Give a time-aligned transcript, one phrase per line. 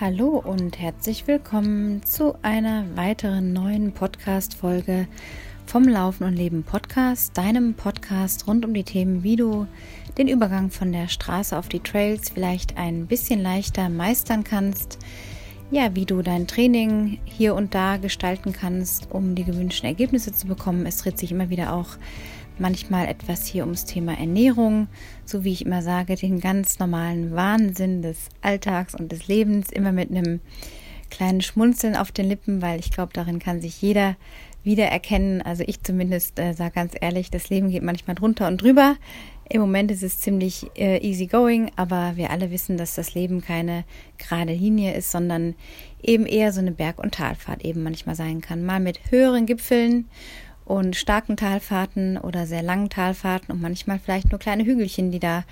[0.00, 5.08] Hallo und herzlich willkommen zu einer weiteren neuen Podcast-Folge
[5.66, 9.66] vom Laufen und Leben Podcast, deinem Podcast rund um die Themen, wie du
[10.16, 15.00] den Übergang von der Straße auf die Trails vielleicht ein bisschen leichter meistern kannst,
[15.72, 20.46] ja, wie du dein Training hier und da gestalten kannst, um die gewünschten Ergebnisse zu
[20.46, 20.86] bekommen.
[20.86, 21.96] Es dreht sich immer wieder auch
[22.60, 24.88] manchmal etwas hier ums Thema Ernährung,
[25.24, 29.92] so wie ich immer sage, den ganz normalen Wahnsinn des Alltags und des Lebens, immer
[29.92, 30.40] mit einem
[31.10, 34.16] kleinen Schmunzeln auf den Lippen, weil ich glaube, darin kann sich jeder
[34.62, 35.42] wiedererkennen.
[35.42, 38.96] Also ich zumindest äh, sage ganz ehrlich, das Leben geht manchmal drunter und drüber.
[39.50, 43.40] Im Moment ist es ziemlich äh, easy going, aber wir alle wissen, dass das Leben
[43.40, 43.84] keine
[44.18, 45.54] gerade Linie ist, sondern
[46.02, 48.64] eben eher so eine Berg- und Talfahrt eben manchmal sein kann.
[48.64, 50.08] Mal mit höheren Gipfeln
[50.68, 55.44] und starken Talfahrten oder sehr langen Talfahrten und manchmal vielleicht nur kleine Hügelchen, die da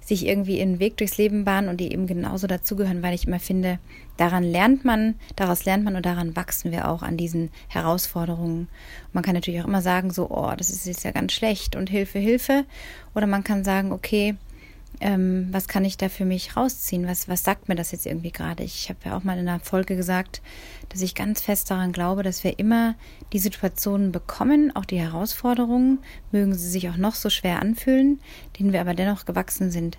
[0.00, 3.40] sich irgendwie ihren Weg durchs Leben bahnen und die eben genauso dazugehören, weil ich immer
[3.40, 3.78] finde,
[4.16, 8.68] daran lernt man, daraus lernt man und daran wachsen wir auch an diesen Herausforderungen.
[9.12, 11.90] man kann natürlich auch immer sagen, so, oh, das ist jetzt ja ganz schlecht und
[11.90, 12.64] Hilfe, Hilfe.
[13.14, 14.36] Oder man kann sagen, okay,
[15.00, 17.06] ähm, was kann ich da für mich rausziehen?
[17.06, 18.62] Was, was sagt mir das jetzt irgendwie gerade?
[18.62, 20.42] Ich habe ja auch mal in einer Folge gesagt,
[20.88, 22.94] dass ich ganz fest daran glaube, dass wir immer
[23.32, 25.98] die Situationen bekommen, auch die Herausforderungen,
[26.32, 28.20] mögen sie sich auch noch so schwer anfühlen,
[28.58, 29.98] denen wir aber dennoch gewachsen sind.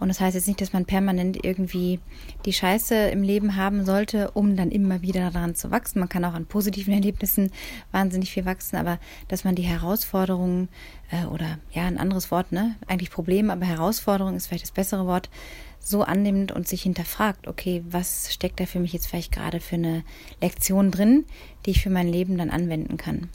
[0.00, 2.00] Und das heißt jetzt nicht, dass man permanent irgendwie
[2.44, 6.00] die Scheiße im Leben haben sollte, um dann immer wieder daran zu wachsen.
[6.00, 7.52] Man kann auch an positiven Erlebnissen
[7.92, 10.68] wahnsinnig viel wachsen, aber dass man die Herausforderungen
[11.10, 12.74] äh, oder ja, ein anderes Wort, ne?
[12.86, 15.30] Eigentlich Problem, aber Herausforderung ist vielleicht das bessere Wort,
[15.78, 19.76] so annimmt und sich hinterfragt, okay, was steckt da für mich jetzt vielleicht gerade für
[19.76, 20.02] eine
[20.40, 21.24] Lektion drin,
[21.66, 23.28] die ich für mein Leben dann anwenden kann.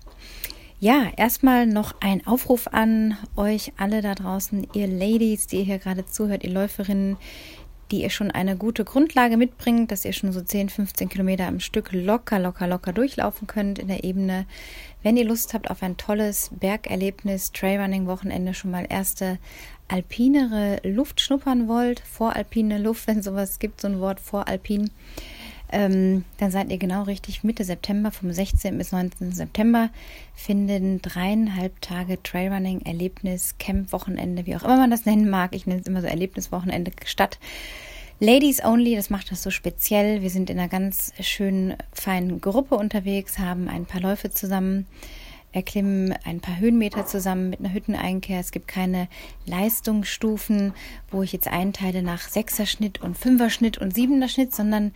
[0.82, 5.78] Ja, erstmal noch ein Aufruf an euch alle da draußen, ihr Ladies, die ihr hier
[5.78, 7.18] gerade zuhört, ihr Läuferinnen,
[7.92, 11.60] die ihr schon eine gute Grundlage mitbringt, dass ihr schon so 10, 15 Kilometer am
[11.60, 14.46] Stück locker, locker, locker durchlaufen könnt in der Ebene.
[15.04, 19.38] Wenn ihr Lust habt auf ein tolles Bergerlebnis, Trailrunning-Wochenende, schon mal erste
[19.90, 24.92] alpinere Luft schnuppern wollt, voralpine Luft, wenn sowas gibt, so ein Wort voralpin,
[25.72, 27.44] ähm, dann seid ihr genau richtig.
[27.44, 28.78] Mitte September, vom 16.
[28.78, 29.32] bis 19.
[29.32, 29.90] September,
[30.36, 35.56] finden dreieinhalb Tage Trailrunning, Erlebnis, Camp, Wochenende, wie auch immer man das nennen mag.
[35.56, 37.40] Ich nenne es immer so Erlebniswochenende statt.
[38.20, 40.22] Ladies only, das macht das so speziell.
[40.22, 44.88] Wir sind in einer ganz schönen, feinen Gruppe unterwegs, haben ein paar Läufe zusammen
[45.52, 48.40] erklimmen ein paar Höhenmeter zusammen mit einer Hütteneinkehr.
[48.40, 49.08] Es gibt keine
[49.46, 50.74] Leistungsstufen,
[51.12, 54.94] wo ich jetzt einteile nach Sechserschnitt und Fünferschnitt und Siebener-Schnitt, sondern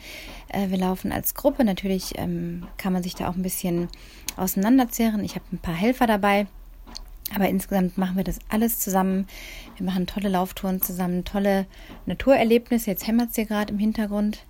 [0.50, 1.63] äh, wir laufen als Gruppe.
[1.63, 3.90] Natürlich ähm, kann man sich da auch ein bisschen
[4.38, 5.24] auseinanderzehren.
[5.24, 6.47] Ich habe ein paar Helfer dabei.
[7.34, 9.28] Aber insgesamt machen wir das alles zusammen.
[9.78, 11.66] Wir machen tolle Lauftouren zusammen, tolle
[12.06, 12.92] Naturerlebnisse.
[12.92, 14.46] Jetzt hämmert es hier gerade im Hintergrund.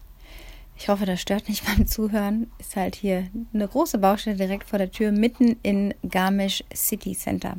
[0.78, 2.52] Ich hoffe, das stört nicht beim Zuhören.
[2.60, 7.58] Ist halt hier eine große Baustelle direkt vor der Tür, mitten in Garmisch City Center.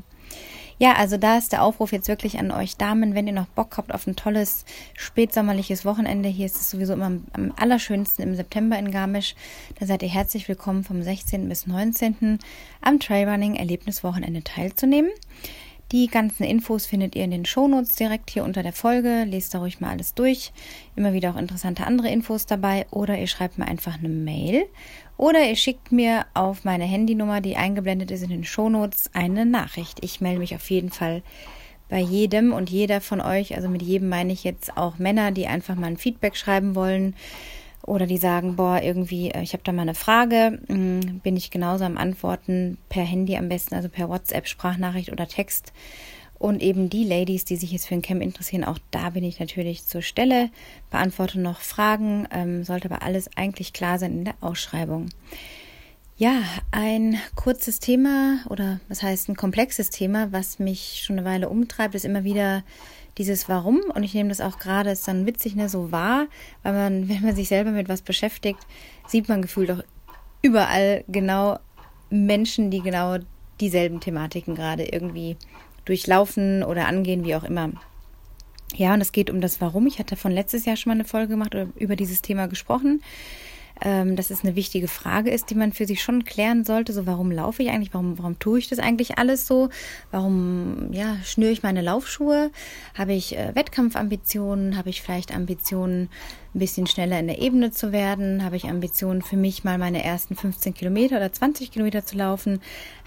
[0.78, 3.76] Ja, also da ist der Aufruf jetzt wirklich an euch Damen, wenn ihr noch Bock
[3.76, 4.64] habt auf ein tolles
[4.94, 6.28] spätsommerliches Wochenende.
[6.28, 9.36] Hier ist es sowieso immer am allerschönsten im September in Garmisch.
[9.78, 11.48] Da seid ihr herzlich willkommen vom 16.
[11.48, 12.40] bis 19.
[12.80, 15.10] am Trailrunning Erlebniswochenende teilzunehmen.
[15.94, 19.22] Die ganzen Infos findet ihr in den Shownotes direkt hier unter der Folge.
[19.28, 20.52] Lest da ruhig mal alles durch.
[20.96, 22.84] Immer wieder auch interessante andere Infos dabei.
[22.90, 24.66] Oder ihr schreibt mir einfach eine Mail.
[25.16, 30.02] Oder ihr schickt mir auf meine Handynummer, die eingeblendet ist in den Shownotes, eine Nachricht.
[30.02, 31.22] Ich melde mich auf jeden Fall
[31.88, 33.54] bei jedem und jeder von euch.
[33.54, 37.14] Also mit jedem meine ich jetzt auch Männer, die einfach mal ein Feedback schreiben wollen
[37.86, 41.50] oder die sagen, boah, irgendwie, äh, ich habe da mal eine Frage, hm, bin ich
[41.50, 45.72] genauso am Antworten per Handy am besten, also per WhatsApp, Sprachnachricht oder Text.
[46.38, 49.40] Und eben die Ladies, die sich jetzt für ein Camp interessieren, auch da bin ich
[49.40, 50.50] natürlich zur Stelle,
[50.90, 55.08] beantworte noch Fragen, ähm, sollte aber alles eigentlich klar sein in der Ausschreibung.
[56.16, 61.48] Ja, ein kurzes Thema oder was heißt ein komplexes Thema, was mich schon eine Weile
[61.48, 62.62] umtreibt, ist immer wieder
[63.18, 66.26] dieses Warum, und ich nehme das auch gerade, ist dann witzig, ne, so wahr,
[66.62, 68.60] weil man, wenn man sich selber mit was beschäftigt,
[69.08, 69.82] sieht man gefühlt auch
[70.40, 71.58] überall genau
[72.10, 73.16] Menschen, die genau
[73.60, 75.36] dieselben Thematiken gerade irgendwie
[75.84, 77.70] durchlaufen oder angehen, wie auch immer.
[78.76, 79.86] Ja, und es geht um das Warum.
[79.88, 83.02] Ich hatte von letztes Jahr schon mal eine Folge gemacht oder über dieses Thema gesprochen
[83.84, 86.92] ähm, dass es eine wichtige Frage ist, die man für sich schon klären sollte.
[86.92, 87.92] So, warum laufe ich eigentlich?
[87.92, 89.68] Warum, warum tue ich das eigentlich alles so?
[90.10, 92.50] Warum, ja, schnüre ich meine Laufschuhe?
[92.96, 94.76] Habe ich äh, Wettkampfambitionen?
[94.76, 96.08] Habe ich vielleicht Ambitionen,
[96.54, 98.44] ein bisschen schneller in der Ebene zu werden?
[98.44, 102.60] Habe ich Ambitionen für mich mal meine ersten 15 Kilometer oder 20 Kilometer zu laufen?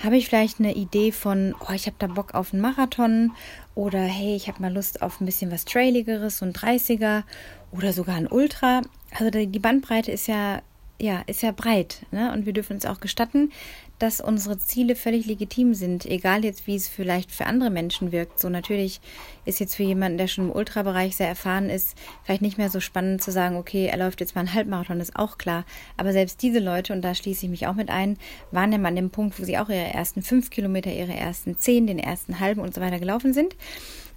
[0.03, 3.31] Habe ich vielleicht eine Idee von, oh, ich habe da Bock auf einen Marathon?
[3.73, 7.23] Oder hey, ich habe mal Lust auf ein bisschen was Trailigeres, so ein 30er
[7.71, 8.81] oder sogar ein Ultra?
[9.11, 10.61] Also die Bandbreite ist ja
[10.99, 12.05] ja, ist ja breit.
[12.11, 12.31] Ne?
[12.33, 13.51] Und wir dürfen uns auch gestatten,
[13.99, 18.39] dass unsere Ziele völlig legitim sind, egal jetzt, wie es vielleicht für andere Menschen wirkt.
[18.39, 18.99] So natürlich
[19.45, 22.79] ist jetzt für jemanden, der schon im Ultrabereich sehr erfahren ist, vielleicht nicht mehr so
[22.79, 25.65] spannend zu sagen, okay, er läuft jetzt mal einen Halbmarathon, ist auch klar.
[25.97, 28.17] Aber selbst diese Leute, und da schließe ich mich auch mit ein,
[28.51, 31.57] waren ja mal an dem Punkt, wo sie auch ihre ersten fünf Kilometer, ihre ersten
[31.57, 33.55] zehn, den ersten halben und so weiter gelaufen sind.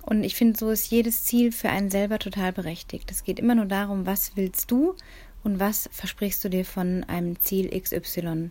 [0.02, 3.10] Und ich finde, so ist jedes Ziel für einen selber total berechtigt.
[3.10, 4.94] Es geht immer nur darum, was willst du
[5.44, 8.50] und was versprichst du dir von einem Ziel XY.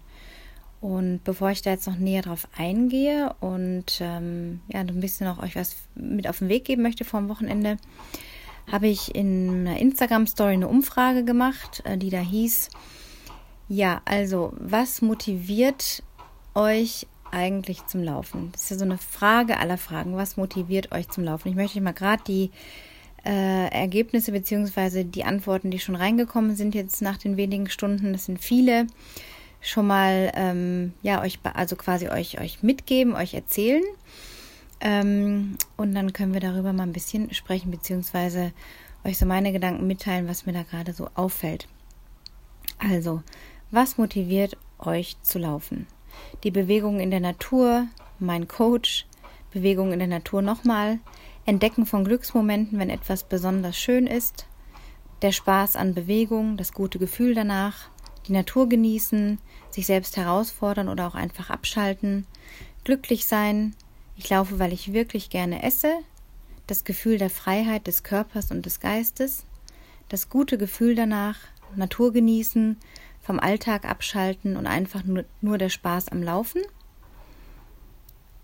[0.82, 5.44] Und bevor ich da jetzt noch näher drauf eingehe und ähm, ja, ein bisschen auch
[5.44, 7.78] euch was mit auf den Weg geben möchte vor dem Wochenende,
[8.72, 12.70] habe ich in einer Instagram-Story eine Umfrage gemacht, äh, die da hieß,
[13.68, 16.02] ja, also was motiviert
[16.56, 18.50] euch eigentlich zum Laufen?
[18.52, 20.16] Das ist ja so eine Frage aller Fragen.
[20.16, 21.50] Was motiviert euch zum Laufen?
[21.50, 22.52] Ich möchte mal gerade die
[23.26, 25.04] äh, Ergebnisse bzw.
[25.04, 28.88] die Antworten, die schon reingekommen sind jetzt nach den wenigen Stunden, das sind viele,
[29.62, 33.84] schon mal ähm, ja euch also quasi euch euch mitgeben, euch erzählen
[34.82, 38.52] ähm, und dann können wir darüber mal ein bisschen sprechen bzw.
[39.04, 41.68] euch so meine Gedanken mitteilen, was mir da gerade so auffällt.
[42.78, 43.22] Also,
[43.72, 45.88] was motiviert euch zu laufen?
[46.44, 47.88] Die Bewegung in der Natur,
[48.20, 49.06] mein Coach,
[49.52, 51.00] Bewegung in der Natur nochmal,
[51.46, 54.46] Entdecken von Glücksmomenten, wenn etwas besonders schön ist,
[55.22, 57.90] der Spaß an Bewegung, das gute Gefühl danach,
[58.28, 59.40] die Natur genießen,
[59.70, 62.26] sich selbst herausfordern oder auch einfach abschalten,
[62.84, 63.76] glücklich sein,
[64.16, 65.94] ich laufe, weil ich wirklich gerne esse,
[66.68, 69.46] das Gefühl der Freiheit des Körpers und des Geistes,
[70.10, 71.38] das gute Gefühl danach,
[71.76, 72.78] Natur genießen,
[73.30, 76.62] vom Alltag abschalten und einfach nur, nur der Spaß am Laufen–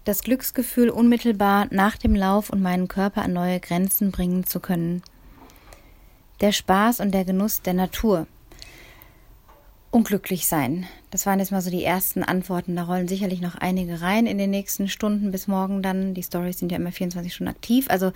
[0.05, 5.01] das Glücksgefühl unmittelbar nach dem Lauf und meinen Körper an neue Grenzen bringen zu können.
[6.41, 8.27] Der Spaß und der Genuss der Natur.
[9.89, 10.85] Unglücklich sein.
[11.09, 12.75] Das waren jetzt mal so die ersten Antworten.
[12.75, 16.13] Da rollen sicherlich noch einige rein in den nächsten Stunden bis morgen dann.
[16.13, 17.87] Die Stories sind ja immer 24 Stunden aktiv.
[17.89, 18.11] Also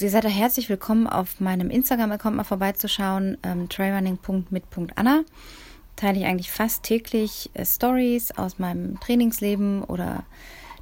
[0.00, 3.36] ihr seid da herzlich willkommen, auf meinem Instagram-Account mal vorbeizuschauen.
[3.44, 5.22] Ähm, trailrunning.mit.anna
[5.96, 10.24] teile ich eigentlich fast täglich äh, Stories aus meinem Trainingsleben oder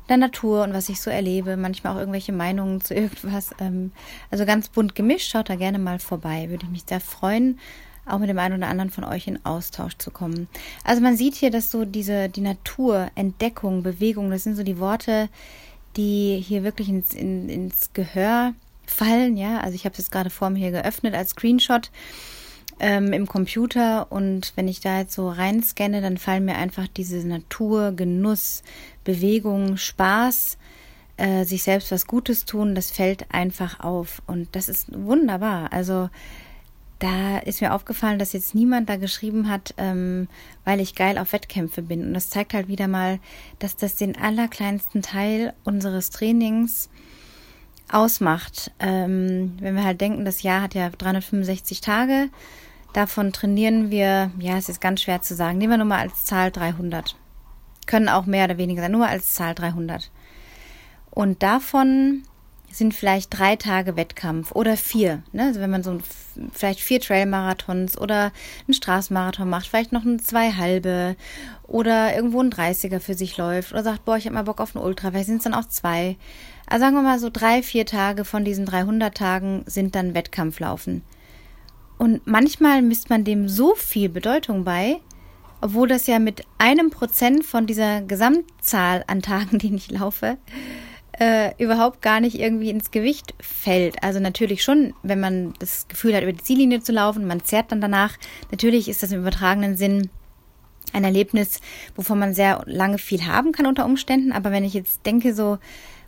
[0.09, 3.50] der Natur und was ich so erlebe, manchmal auch irgendwelche Meinungen zu irgendwas.
[3.61, 3.93] Ähm,
[4.31, 6.50] also ganz bunt gemischt, schaut da gerne mal vorbei.
[6.50, 7.59] Würde ich mich sehr freuen,
[8.06, 10.49] auch mit dem einen oder anderen von euch in Austausch zu kommen.
[10.85, 14.79] Also man sieht hier, dass so diese, die Natur, Entdeckung, Bewegung, das sind so die
[14.79, 15.29] Worte,
[15.97, 18.55] die hier wirklich ins, in, ins Gehör
[18.87, 19.61] fallen, ja.
[19.61, 21.91] Also ich habe es jetzt gerade vor mir hier geöffnet als Screenshot
[22.82, 27.26] ähm, im Computer und wenn ich da jetzt so reinscanne, dann fallen mir einfach diese
[27.26, 28.64] Natur, Genuss,
[29.05, 30.58] Bewegung, Spaß,
[31.17, 35.73] äh, sich selbst was Gutes tun, das fällt einfach auf und das ist wunderbar.
[35.73, 36.11] Also
[36.99, 40.29] da ist mir aufgefallen, dass jetzt niemand da geschrieben hat, ähm,
[40.64, 42.06] weil ich geil auf Wettkämpfe bin.
[42.06, 43.20] Und das zeigt halt wieder mal,
[43.61, 46.90] dass das den allerkleinsten Teil unseres Trainings
[47.90, 48.73] ausmacht.
[48.79, 52.29] Ähm, wenn wir halt denken, das Jahr hat ja 365 Tage,
[52.93, 56.25] davon trainieren wir, ja, es ist ganz schwer zu sagen, nehmen wir nur mal als
[56.25, 57.17] Zahl 300.
[57.87, 60.11] Können auch mehr oder weniger sein, nur als Zahl 300.
[61.11, 62.23] Und davon
[62.71, 65.23] sind vielleicht drei Tage Wettkampf oder vier.
[65.33, 65.44] Ne?
[65.44, 66.03] Also wenn man so ein,
[66.53, 68.32] vielleicht vier Trailmarathons oder
[68.67, 71.17] einen Straßenmarathon macht, vielleicht noch ein zwei halbe
[71.65, 74.75] oder irgendwo ein 30er für sich läuft oder sagt, boah, ich habe mal Bock auf
[74.75, 76.17] einen Ultra, vielleicht sind es dann auch zwei.
[76.67, 81.03] Also sagen wir mal so drei, vier Tage von diesen 300 Tagen sind dann Wettkampflaufen.
[81.99, 85.01] Und manchmal misst man dem so viel Bedeutung bei,
[85.61, 90.39] obwohl das ja mit einem Prozent von dieser Gesamtzahl an Tagen, die ich laufe,
[91.19, 94.03] äh, überhaupt gar nicht irgendwie ins Gewicht fällt.
[94.03, 97.70] Also natürlich schon, wenn man das Gefühl hat, über die Ziellinie zu laufen, man zerrt
[97.70, 98.17] dann danach.
[98.51, 100.11] Natürlich ist das im übertragenen Sinn
[100.93, 101.61] ein Erlebnis,
[101.94, 104.32] wovon man sehr lange viel haben kann unter Umständen.
[104.32, 105.58] Aber wenn ich jetzt denke, so,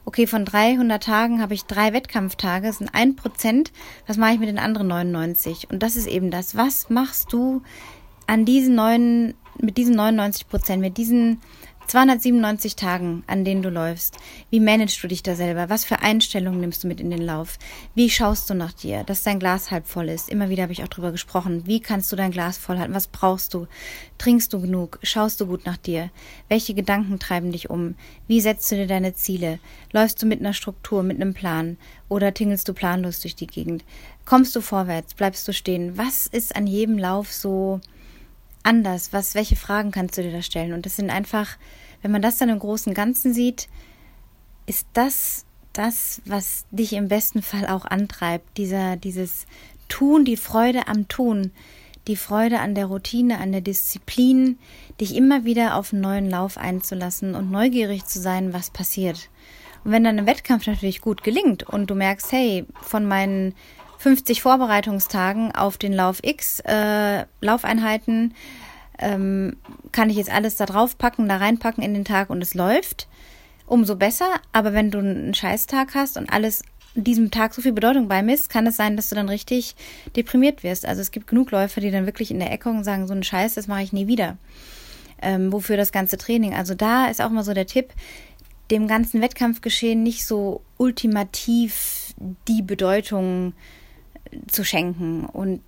[0.05, 3.73] okay, von 300 Tagen habe ich drei Wettkampftage, das sind ein Prozent,
[4.07, 5.69] was mache ich mit den anderen 99?
[5.71, 6.57] Und das ist eben das.
[6.57, 7.63] Was machst du
[8.27, 11.41] an diesen neuen, mit diesen 99 Prozent, mit diesen
[11.87, 14.17] 297 Tagen, an denen du läufst.
[14.51, 15.69] Wie managst du dich da selber?
[15.69, 17.59] Was für Einstellungen nimmst du mit in den Lauf?
[17.95, 20.29] Wie schaust du nach dir, dass dein Glas halb voll ist?
[20.29, 21.67] Immer wieder habe ich auch drüber gesprochen.
[21.67, 22.95] Wie kannst du dein Glas voll halten?
[22.95, 23.67] Was brauchst du?
[24.19, 24.99] Trinkst du genug?
[25.03, 26.11] Schaust du gut nach dir?
[26.49, 27.95] Welche Gedanken treiben dich um?
[28.27, 29.59] Wie setzt du dir deine Ziele?
[29.93, 31.77] Läufst du mit einer Struktur, mit einem Plan?
[32.09, 33.85] Oder tingelst du planlos durch die Gegend?
[34.25, 35.15] Kommst du vorwärts?
[35.15, 35.99] Bleibst du stehen?
[35.99, 37.81] Was ist an jedem Lauf so
[38.65, 39.13] anders?
[39.13, 40.73] Was, welche Fragen kannst du dir da stellen?
[40.73, 41.57] Und das sind einfach,
[42.03, 43.69] wenn man das dann im großen Ganzen sieht,
[44.67, 48.57] ist das das, was dich im besten Fall auch antreibt.
[48.57, 49.47] Dieser, dieses
[49.89, 51.51] Tun, die Freude am Tun,
[52.07, 54.59] die Freude an der Routine, an der Disziplin,
[55.01, 59.31] dich immer wieder auf einen neuen Lauf einzulassen und neugierig zu sein, was passiert.
[59.85, 63.55] Und wenn dann ein Wettkampf natürlich gut gelingt und du merkst, hey, von meinen
[63.99, 68.35] 50 Vorbereitungstagen auf den Lauf X äh, Laufeinheiten
[68.99, 69.57] ähm,
[69.93, 73.09] kann ich jetzt alles da drauf packen, da reinpacken in den Tag und es läuft,
[73.67, 74.29] umso besser.
[74.53, 76.63] Aber wenn du einen Scheißtag hast und alles
[76.95, 79.75] diesem Tag so viel Bedeutung beimisst, kann es sein, dass du dann richtig
[80.15, 80.87] deprimiert wirst.
[80.87, 83.25] Also es gibt genug Läufer, die dann wirklich in der Ecke und sagen, so einen
[83.25, 84.37] Scheiß, das mache ich nie wieder.
[85.21, 86.55] Ähm, wofür das ganze Training?
[86.55, 87.93] Also da ist auch mal so der Tipp,
[88.71, 92.15] dem ganzen Wettkampfgeschehen nicht so ultimativ
[92.49, 93.55] die Bedeutung
[94.51, 95.61] zu schenken und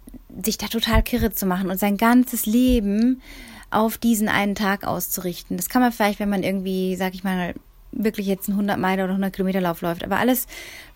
[0.44, 3.22] sich da total kirre zu machen und sein ganzes Leben
[3.70, 5.56] auf diesen einen Tag auszurichten.
[5.56, 7.54] Das kann man vielleicht, wenn man irgendwie, sag ich mal,
[7.92, 10.04] wirklich jetzt einen 100 Meilen oder 100 Kilometer Lauf läuft.
[10.04, 10.46] Aber alles,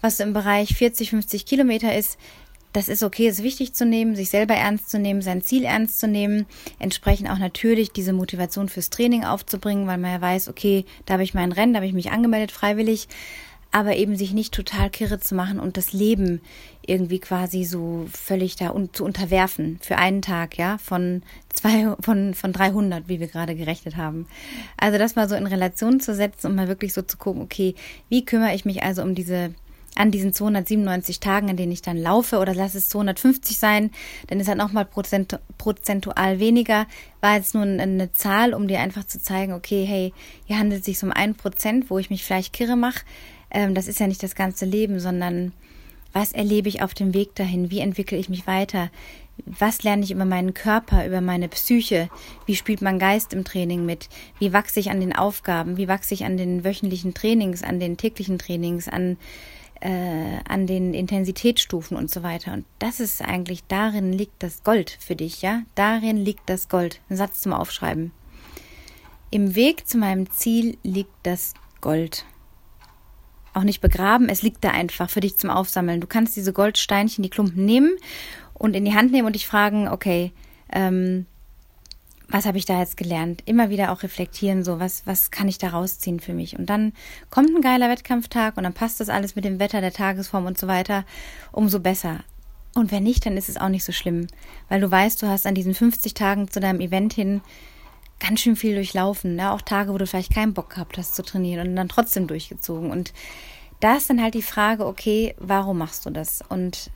[0.00, 2.18] was im Bereich 40, 50 Kilometer ist,
[2.72, 5.98] das ist okay, ist wichtig zu nehmen, sich selber ernst zu nehmen, sein Ziel ernst
[5.98, 6.46] zu nehmen,
[6.78, 11.24] entsprechend auch natürlich diese Motivation fürs Training aufzubringen, weil man ja weiß, okay, da habe
[11.24, 13.08] ich mein Rennen, da habe ich mich angemeldet freiwillig,
[13.72, 16.40] aber eben sich nicht total kirre zu machen und das Leben
[16.84, 22.34] irgendwie quasi so völlig da un zu unterwerfen für einen Tag, ja, von zwei, von,
[22.34, 24.26] von 300, wie wir gerade gerechnet haben.
[24.76, 27.74] Also das mal so in Relation zu setzen und mal wirklich so zu gucken, okay,
[28.08, 29.54] wie kümmere ich mich also um diese
[29.96, 33.90] an diesen 297 Tagen, in denen ich dann laufe, oder lass es 250 sein,
[34.28, 36.86] dann ist halt nochmal prozent, prozentual weniger,
[37.20, 40.14] war jetzt nur eine Zahl, um dir einfach zu zeigen, okay, hey,
[40.46, 43.00] hier handelt es sich um ein Prozent, wo ich mich vielleicht kirre mache,
[43.50, 45.52] ähm, das ist ja nicht das ganze Leben, sondern
[46.12, 47.70] was erlebe ich auf dem Weg dahin?
[47.70, 48.90] Wie entwickle ich mich weiter?
[49.46, 52.10] Was lerne ich über meinen Körper, über meine Psyche?
[52.46, 54.08] Wie spielt mein Geist im Training mit?
[54.38, 55.76] Wie wachse ich an den Aufgaben?
[55.76, 59.16] Wie wachse ich an den wöchentlichen Trainings, an den täglichen Trainings, an,
[59.80, 62.52] äh, an den Intensitätsstufen und so weiter?
[62.52, 65.62] Und das ist eigentlich, darin liegt das Gold für dich, ja?
[65.74, 67.00] Darin liegt das Gold.
[67.08, 68.12] Ein Satz zum Aufschreiben.
[69.30, 72.26] Im Weg zu meinem Ziel liegt das Gold
[73.54, 76.00] auch nicht begraben, es liegt da einfach für dich zum Aufsammeln.
[76.00, 77.92] Du kannst diese Goldsteinchen, die Klumpen nehmen
[78.54, 80.32] und in die Hand nehmen und dich fragen, okay,
[80.72, 81.26] ähm,
[82.28, 83.42] was habe ich da jetzt gelernt?
[83.46, 86.58] Immer wieder auch reflektieren, so was, was kann ich da rausziehen für mich?
[86.58, 86.92] Und dann
[87.28, 90.56] kommt ein geiler Wettkampftag und dann passt das alles mit dem Wetter, der Tagesform und
[90.56, 91.04] so weiter,
[91.50, 92.20] umso besser.
[92.74, 94.28] Und wenn nicht, dann ist es auch nicht so schlimm,
[94.68, 97.40] weil du weißt, du hast an diesen 50 Tagen zu deinem Event hin
[98.20, 99.34] ganz schön viel durchlaufen.
[99.36, 99.50] Ne?
[99.50, 102.90] Auch Tage, wo du vielleicht keinen Bock gehabt hast zu trainieren und dann trotzdem durchgezogen.
[102.90, 103.12] Und
[103.80, 106.42] da ist dann halt die Frage, okay, warum machst du das?
[106.48, 106.90] Und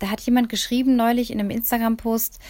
[0.00, 2.40] da hat jemand geschrieben neulich in einem Instagram-Post,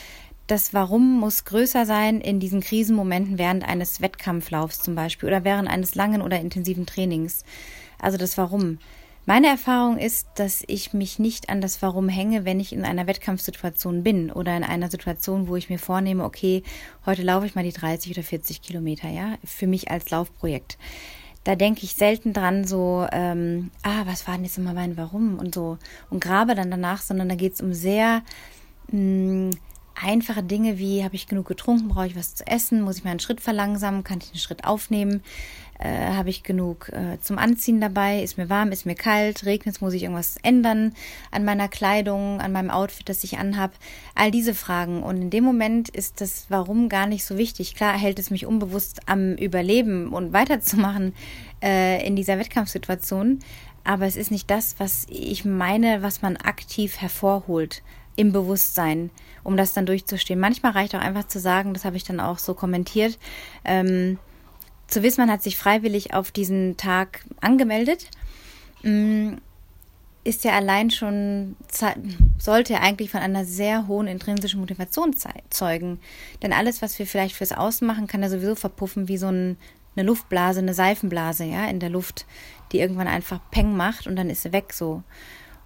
[0.46, 5.68] das Warum muss größer sein in diesen Krisenmomenten während eines Wettkampflaufs zum Beispiel oder während
[5.68, 7.44] eines langen oder intensiven Trainings.
[7.98, 8.78] Also das Warum.
[9.26, 13.06] Meine Erfahrung ist, dass ich mich nicht an das Warum hänge, wenn ich in einer
[13.06, 16.62] Wettkampfsituation bin oder in einer Situation, wo ich mir vornehme, okay,
[17.06, 20.76] heute laufe ich mal die 30 oder 40 Kilometer, ja, für mich als Laufprojekt.
[21.42, 25.38] Da denke ich selten dran, so, ähm, ah, was war denn jetzt immer mein Warum
[25.38, 25.78] und so
[26.10, 28.22] und grabe dann danach, sondern da geht es um sehr
[28.88, 29.50] mh, mm,
[30.00, 33.20] einfache Dinge wie, habe ich genug getrunken, brauche ich was zu essen, muss ich meinen
[33.20, 35.22] Schritt verlangsamen, kann ich einen Schritt aufnehmen,
[35.78, 39.76] äh, habe ich genug äh, zum Anziehen dabei, ist mir warm, ist mir kalt, regnet
[39.76, 40.94] es, muss ich irgendwas ändern
[41.30, 43.72] an meiner Kleidung, an meinem Outfit, das ich anhab,
[44.14, 45.02] all diese Fragen.
[45.02, 47.74] Und in dem Moment ist das Warum gar nicht so wichtig.
[47.74, 51.14] Klar hält es mich unbewusst am Überleben und weiterzumachen
[51.62, 53.40] äh, in dieser Wettkampfsituation,
[53.84, 57.82] aber es ist nicht das, was ich meine, was man aktiv hervorholt
[58.16, 59.10] im Bewusstsein,
[59.42, 60.38] um das dann durchzustehen.
[60.38, 63.18] Manchmal reicht auch einfach zu sagen, das habe ich dann auch so kommentiert,
[63.64, 64.18] ähm,
[64.86, 68.10] zu wissen, man hat sich freiwillig auf diesen Tag angemeldet,
[68.82, 69.34] mm,
[70.24, 71.54] ist ja allein schon,
[72.38, 75.14] sollte ja eigentlich von einer sehr hohen intrinsischen Motivation
[75.50, 76.00] zeugen.
[76.42, 79.58] Denn alles, was wir vielleicht fürs Außen machen, kann ja sowieso verpuffen wie so ein,
[79.96, 82.24] eine Luftblase, eine Seifenblase, ja, in der Luft,
[82.72, 85.02] die irgendwann einfach Peng macht und dann ist sie weg so.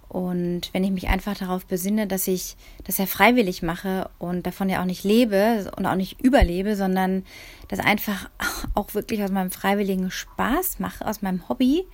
[0.09, 4.67] Und wenn ich mich einfach darauf besinne, dass ich das ja freiwillig mache und davon
[4.67, 7.23] ja auch nicht lebe und auch nicht überlebe, sondern
[7.67, 8.27] das einfach
[8.73, 11.85] auch wirklich aus meinem freiwilligen Spaß mache, aus meinem Hobby,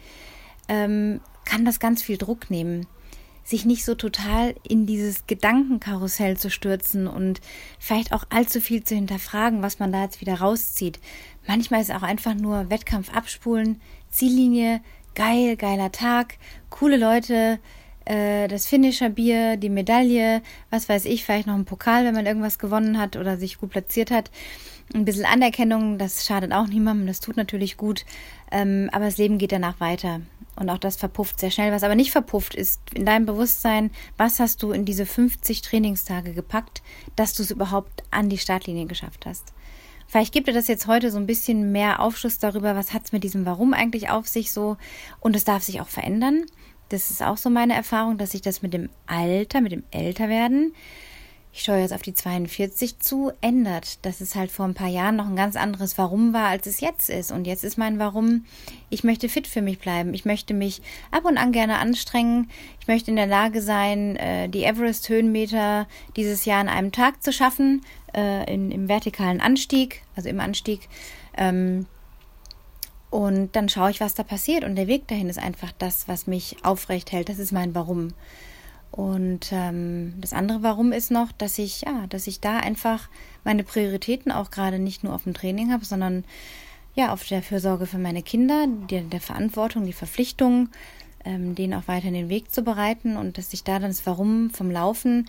[0.69, 2.87] ähm, kann das ganz viel Druck nehmen.
[3.43, 7.41] Sich nicht so total in dieses Gedankenkarussell zu stürzen und
[7.79, 10.99] vielleicht auch allzu viel zu hinterfragen, was man da jetzt wieder rauszieht.
[11.45, 14.81] Manchmal ist auch einfach nur Wettkampf abspulen, Ziellinie,
[15.15, 16.37] geil, geiler Tag,
[16.69, 17.59] coole Leute,
[18.05, 22.59] äh, das Finisher-Bier, die Medaille, was weiß ich, vielleicht noch ein Pokal, wenn man irgendwas
[22.59, 24.31] gewonnen hat oder sich gut platziert hat.
[24.93, 28.05] Ein bisschen Anerkennung, das schadet auch niemandem, das tut natürlich gut,
[28.51, 30.21] ähm, aber das Leben geht danach weiter.
[30.55, 31.71] Und auch das verpufft sehr schnell.
[31.71, 36.33] Was aber nicht verpufft, ist in deinem Bewusstsein, was hast du in diese 50 Trainingstage
[36.33, 36.81] gepackt,
[37.15, 39.53] dass du es überhaupt an die Startlinie geschafft hast.
[40.07, 43.11] Vielleicht gibt dir das jetzt heute so ein bisschen mehr Aufschluss darüber, was hat es
[43.11, 44.77] mit diesem Warum eigentlich auf sich so.
[45.19, 46.45] Und es darf sich auch verändern.
[46.89, 50.73] Das ist auch so meine Erfahrung, dass sich das mit dem Alter, mit dem Älterwerden
[51.57, 54.05] ich schaue jetzt auf die 42 zu, ändert.
[54.05, 56.81] Dass es halt vor ein paar Jahren noch ein ganz anderes Warum war, als es
[56.81, 57.31] jetzt ist.
[57.31, 58.43] Und jetzt ist mein Warum,
[58.89, 60.13] ich möchte fit für mich bleiben.
[60.13, 62.49] Ich möchte mich ab und an gerne anstrengen.
[62.81, 65.87] Ich möchte in der Lage sein, äh, die Everest-Höhenmeter
[66.17, 70.89] dieses Jahr in einem Tag zu schaffen, äh, in, im vertikalen Anstieg, also im Anstieg.
[71.37, 71.85] Ähm,
[73.09, 74.63] und dann schaue ich, was da passiert.
[74.63, 77.29] Und der Weg dahin ist einfach das, was mich aufrecht hält.
[77.29, 78.13] Das ist mein Warum.
[78.91, 83.09] Und ähm, das andere Warum ist noch, dass ich, ja, dass ich da einfach
[83.43, 86.23] meine Prioritäten auch gerade nicht nur auf dem Training habe, sondern
[86.95, 90.69] ja, auf der Fürsorge für meine Kinder, der, der Verantwortung, die Verpflichtung,
[91.25, 94.49] ähm, denen auch weiter den Weg zu bereiten und dass sich da dann das Warum
[94.51, 95.27] vom Laufen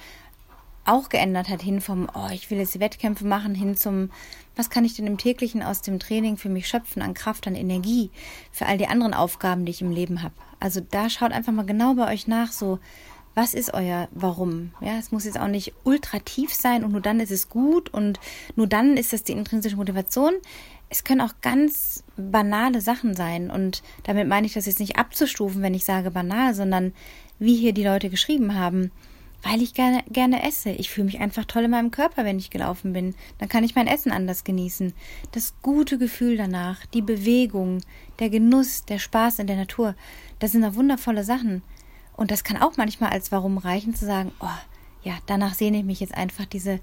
[0.87, 4.11] auch geändert hat, hin vom, oh, ich will jetzt Wettkämpfe machen, hin zum,
[4.55, 7.55] was kann ich denn im täglichen aus dem Training für mich schöpfen, an Kraft, an
[7.55, 8.11] Energie,
[8.52, 10.35] für all die anderen Aufgaben, die ich im Leben habe.
[10.61, 12.78] Also da schaut einfach mal genau bei euch nach, so,
[13.35, 14.73] was ist euer Warum?
[14.81, 17.93] Ja, es muss jetzt auch nicht ultra tief sein und nur dann ist es gut
[17.93, 18.19] und
[18.57, 20.33] nur dann ist das die intrinsische Motivation.
[20.88, 25.61] Es können auch ganz banale Sachen sein und damit meine ich das jetzt nicht abzustufen,
[25.61, 26.95] wenn ich sage banal, sondern
[27.38, 28.90] wie hier die Leute geschrieben haben,
[29.49, 30.71] weil ich gerne, gerne esse.
[30.71, 33.15] Ich fühle mich einfach toll in meinem Körper, wenn ich gelaufen bin.
[33.38, 34.93] Dann kann ich mein Essen anders genießen.
[35.33, 37.81] Das gute Gefühl danach, die Bewegung,
[38.19, 39.95] der Genuss, der Spaß in der Natur,
[40.41, 41.62] das sind doch wundervolle Sachen.
[42.17, 44.59] Und das kann auch manchmal als Warum reichen, zu sagen, oh,
[45.05, 46.81] ja, danach sehne ich mich jetzt einfach, diese,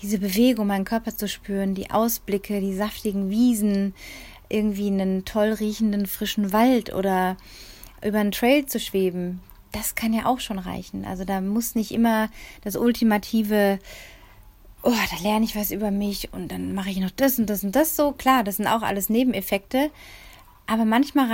[0.00, 3.92] diese Bewegung, meinen Körper zu spüren, die Ausblicke, die saftigen Wiesen,
[4.48, 7.36] irgendwie einen toll riechenden frischen Wald oder
[8.04, 9.40] über einen Trail zu schweben.
[9.74, 11.04] Das kann ja auch schon reichen.
[11.04, 12.28] Also da muss nicht immer
[12.62, 13.80] das ultimative,
[14.82, 17.64] oh, da lerne ich was über mich und dann mache ich noch das und das
[17.64, 18.12] und das so.
[18.12, 19.90] Klar, das sind auch alles Nebeneffekte.
[20.66, 21.26] Aber manchmal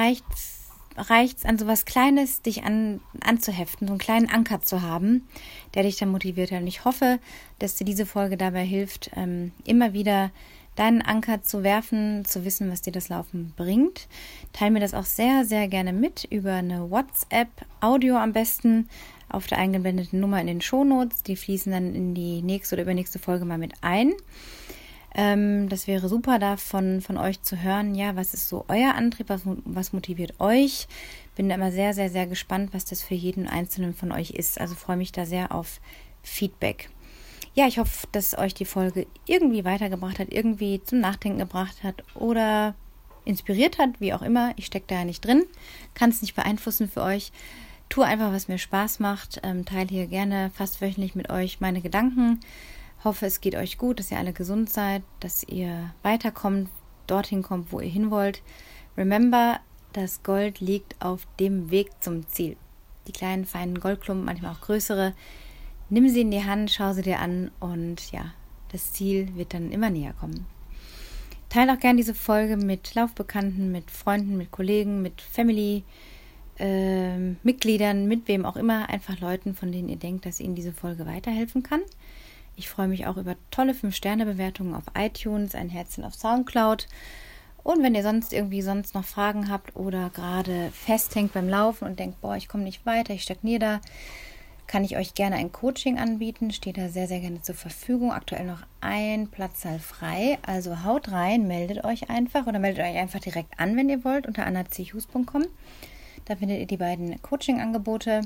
[0.97, 5.29] reicht es an sowas Kleines dich an, anzuheften, so einen kleinen Anker zu haben,
[5.75, 6.63] der dich dann motiviert hat.
[6.63, 7.19] Und ich hoffe,
[7.59, 10.31] dass dir diese Folge dabei hilft, ähm, immer wieder
[10.77, 14.09] deinen Anker zu werfen, zu wissen, was dir das Laufen bringt.
[14.53, 18.89] Teil mir das auch sehr, sehr gerne mit über eine WhatsApp-Audio am besten
[19.29, 21.23] auf der eingeblendeten Nummer in den Shownotes.
[21.23, 24.13] Die fließen dann in die nächste oder übernächste Folge mal mit ein.
[25.15, 27.95] Ähm, das wäre super, davon von euch zu hören.
[27.95, 29.29] Ja, was ist so euer Antrieb?
[29.29, 30.87] Was, was motiviert euch?
[31.35, 34.61] Bin da immer sehr, sehr, sehr gespannt, was das für jeden Einzelnen von euch ist.
[34.61, 35.81] Also freue mich da sehr auf
[36.23, 36.91] Feedback.
[37.61, 42.03] Ja, ich hoffe, dass euch die Folge irgendwie weitergebracht hat, irgendwie zum Nachdenken gebracht hat
[42.15, 42.75] oder
[43.27, 44.55] inspiriert hat, wie auch immer.
[44.57, 45.45] Ich stecke da ja nicht drin,
[45.93, 47.33] kann es nicht beeinflussen für euch.
[47.91, 49.43] Tue einfach, was mir Spaß macht.
[49.43, 52.41] Ähm, teile hier gerne fast wöchentlich mit euch meine Gedanken
[53.05, 56.71] Hoffe, es geht euch gut, dass ihr alle gesund seid, dass ihr weiterkommt,
[57.07, 58.41] dorthin kommt, wo ihr hin wollt.
[58.97, 59.61] Remember,
[59.93, 62.57] das Gold liegt auf dem Weg zum Ziel.
[63.07, 65.13] Die kleinen, feinen Goldklumpen, manchmal auch größere.
[65.91, 68.33] Nimm sie in die Hand, schau sie dir an und ja,
[68.71, 70.47] das Ziel wird dann immer näher kommen.
[71.49, 75.83] Teile auch gerne diese Folge mit Laufbekannten, mit Freunden, mit Kollegen, mit Family,
[76.61, 80.73] äh, Mitgliedern, mit wem auch immer, einfach Leuten, von denen ihr denkt, dass ihnen diese
[80.73, 81.81] Folge weiterhelfen kann.
[82.55, 86.87] Ich freue mich auch über tolle 5-Sterne-Bewertungen auf iTunes, ein Herzchen auf Soundcloud.
[87.65, 91.99] Und wenn ihr sonst irgendwie sonst noch Fragen habt oder gerade festhängt beim Laufen und
[91.99, 93.81] denkt, boah, ich komme nicht weiter, ich stagniere da,
[94.71, 96.53] kann ich euch gerne ein Coaching anbieten.
[96.53, 98.13] Steht da sehr, sehr gerne zur Verfügung.
[98.13, 100.39] Aktuell noch ein Platzsaal frei.
[100.47, 104.27] Also haut rein, meldet euch einfach oder meldet euch einfach direkt an, wenn ihr wollt,
[104.27, 105.47] unter annachus.com.
[106.25, 108.23] Da findet ihr die beiden Coaching-Angebote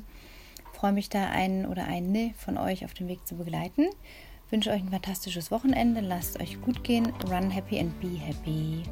[0.84, 3.86] freue mich da einen oder eine von euch auf dem Weg zu begleiten.
[4.50, 6.02] Wünsche euch ein fantastisches Wochenende.
[6.02, 7.10] Lasst euch gut gehen.
[7.30, 8.82] Run happy and be happy.